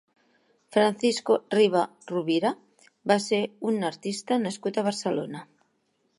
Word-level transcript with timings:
Francisco 0.75 1.35
Riba 1.55 1.83
Rovira 2.13 2.53
va 3.13 3.19
ser 3.27 3.43
un 3.73 3.79
artista 3.95 4.43
nascut 4.49 4.81
a 4.81 4.87
Barcelona. 4.91 5.47